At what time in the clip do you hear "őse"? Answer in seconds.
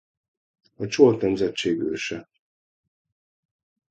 1.79-2.29